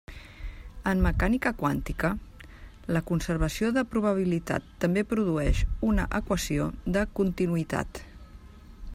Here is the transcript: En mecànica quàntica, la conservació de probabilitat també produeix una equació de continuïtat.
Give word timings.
En 0.91 1.01
mecànica 1.07 1.49
quàntica, 1.57 2.09
la 2.95 3.01
conservació 3.11 3.69
de 3.75 3.83
probabilitat 3.91 4.71
també 4.85 5.03
produeix 5.11 5.61
una 5.89 6.07
equació 6.21 6.71
de 6.97 7.05
continuïtat. 7.21 8.01